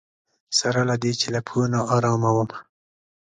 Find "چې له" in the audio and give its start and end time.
1.19-1.39